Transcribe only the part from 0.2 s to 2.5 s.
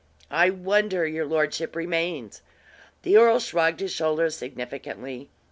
"I wonder your lordship remains?"